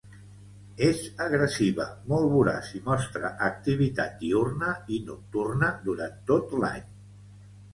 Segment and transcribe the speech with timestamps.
[0.85, 6.91] És agressiva, molt voraç i mostra activitat diürna i nocturna durant tot l'any.